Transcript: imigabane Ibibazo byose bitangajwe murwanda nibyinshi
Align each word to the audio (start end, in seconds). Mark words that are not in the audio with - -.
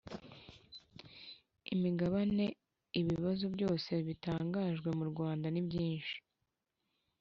imigabane 1.73 2.45
Ibibazo 2.99 3.45
byose 3.55 3.91
bitangajwe 4.07 4.89
murwanda 4.99 5.47
nibyinshi 5.51 6.17